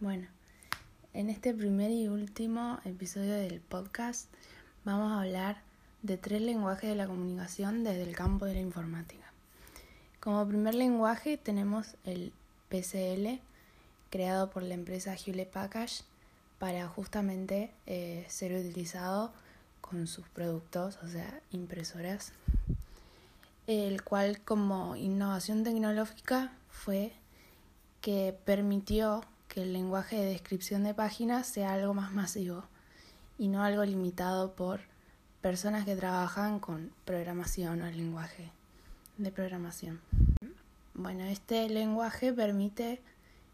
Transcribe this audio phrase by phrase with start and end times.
[0.00, 0.26] Bueno,
[1.12, 4.28] en este primer y último episodio del podcast
[4.84, 5.62] vamos a hablar
[6.02, 9.32] de tres lenguajes de la comunicación desde el campo de la informática.
[10.18, 12.32] Como primer lenguaje tenemos el
[12.70, 13.40] PCL,
[14.10, 15.90] creado por la empresa Hewlett Packard
[16.58, 19.32] para justamente eh, ser utilizado
[19.80, 22.32] con sus productos, o sea, impresoras,
[23.68, 27.12] el cual como innovación tecnológica fue
[28.00, 29.22] que permitió
[29.54, 32.64] que el lenguaje de descripción de páginas sea algo más masivo
[33.38, 34.80] y no algo limitado por
[35.40, 38.50] personas que trabajan con programación o lenguaje
[39.16, 40.00] de programación.
[40.92, 43.00] Bueno, este lenguaje permite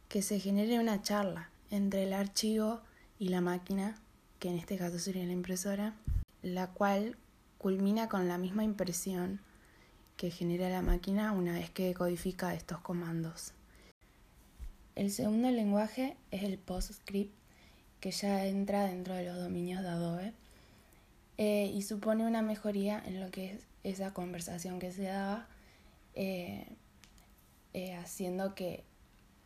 [0.09, 2.81] que se genere una charla entre el archivo
[3.19, 3.99] y la máquina,
[4.39, 5.93] que en este caso sería la impresora,
[6.41, 7.19] la cual
[7.59, 9.43] culmina con la misma impresión
[10.17, 13.53] que genera la máquina una vez que codifica estos comandos.
[14.97, 17.33] El segundo lenguaje es el PostScript,
[18.01, 20.33] que ya entra dentro de los dominios de Adobe
[21.39, 25.49] eh, y supone una mejoría en lo que es esa conversación que se daba,
[26.15, 26.67] eh,
[27.73, 28.85] eh, haciendo que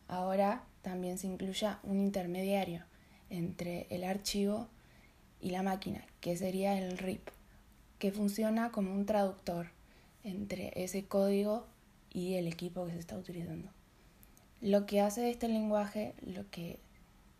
[0.07, 2.83] ahora también se incluya un intermediario
[3.29, 4.67] entre el archivo
[5.39, 7.29] y la máquina, que sería el RIP,
[7.99, 9.67] que funciona como un traductor
[10.23, 11.67] entre ese código
[12.09, 13.69] y el equipo que se está utilizando.
[14.65, 16.79] Lo que hace este lenguaje, lo que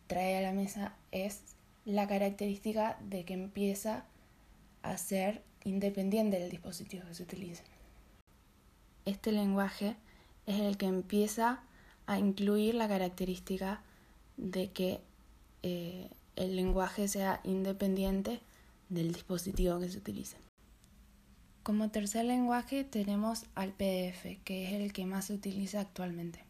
[0.06, 1.42] trae a la mesa es
[1.84, 4.04] la característica de que empieza
[4.82, 7.64] a ser independiente del dispositivo que se utilice.
[9.06, 9.96] Este lenguaje
[10.46, 11.64] es el que empieza
[12.06, 13.82] a incluir la característica
[14.36, 15.00] de que
[15.64, 18.38] eh, el lenguaje sea independiente
[18.88, 20.36] del dispositivo que se utilice.
[21.64, 26.45] Como tercer lenguaje tenemos al PDF, que es el que más se utiliza actualmente.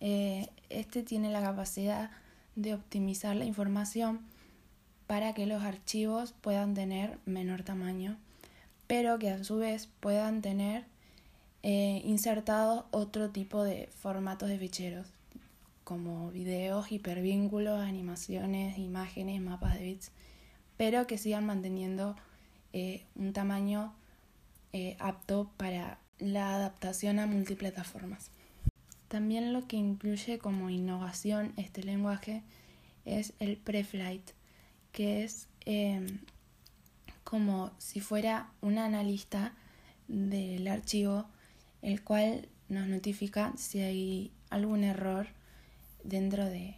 [0.00, 2.10] Eh, este tiene la capacidad
[2.54, 4.20] de optimizar la información
[5.06, 8.16] para que los archivos puedan tener menor tamaño,
[8.86, 10.84] pero que a su vez puedan tener
[11.62, 15.06] eh, insertados otro tipo de formatos de ficheros,
[15.84, 20.12] como videos, hipervínculos, animaciones, imágenes, mapas de bits,
[20.76, 22.14] pero que sigan manteniendo
[22.72, 23.94] eh, un tamaño
[25.00, 28.30] apto para la adaptación a multiplataformas.
[29.08, 32.42] También lo que incluye como innovación este lenguaje
[33.04, 34.30] es el preflight,
[34.92, 36.20] que es em,
[37.24, 39.54] como si fuera un analista
[40.08, 41.26] del archivo,
[41.80, 45.26] el cual nos notifica si hay algún error
[46.04, 46.74] dentro de,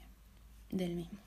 [0.71, 1.19] del mismo.